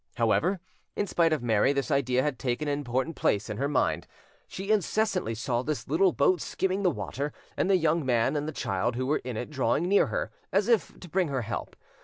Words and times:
However, 0.15 0.59
in 0.95 1.05
spite 1.05 1.31
of 1.31 1.43
Mary, 1.43 1.73
this 1.73 1.91
idea 1.91 2.23
had 2.23 2.39
taken 2.39 2.67
an 2.67 2.79
important 2.79 3.15
place 3.15 3.51
in 3.51 3.57
her 3.57 3.67
mind: 3.67 4.07
she 4.47 4.71
incessantly 4.71 5.35
saw 5.35 5.61
this 5.61 5.87
little 5.87 6.11
boat 6.11 6.41
skimming 6.41 6.81
the 6.81 6.89
water, 6.89 7.31
and 7.55 7.69
the 7.69 7.77
young 7.77 8.03
man 8.03 8.35
and 8.35 8.47
the 8.47 8.51
child 8.51 8.95
who 8.95 9.05
were 9.05 9.19
in 9.19 9.37
it 9.37 9.51
drawing 9.51 9.87
near 9.87 10.07
her, 10.07 10.31
as 10.51 10.67
if 10.67 10.99
to 11.01 11.07
bring 11.07 11.27
her 11.27 11.43
help. 11.43 11.75